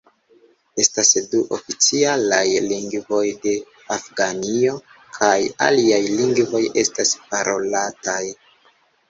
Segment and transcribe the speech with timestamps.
[0.83, 3.53] Estas du oficialaj lingvoj de
[3.97, 4.73] Afganio,
[5.19, 5.37] kaj
[5.69, 8.19] aliaj lingvoj estas parolataj.